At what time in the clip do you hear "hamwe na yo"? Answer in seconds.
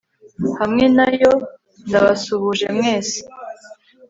0.59-1.33